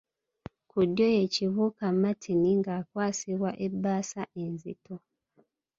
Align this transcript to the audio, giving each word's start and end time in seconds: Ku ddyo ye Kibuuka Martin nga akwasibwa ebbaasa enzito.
Ku 0.69 0.79
ddyo 0.87 1.05
ye 1.15 1.23
Kibuuka 1.33 1.85
Martin 2.01 2.43
nga 2.59 2.71
akwasibwa 2.81 3.51
ebbaasa 3.65 4.21
enzito. 4.43 4.95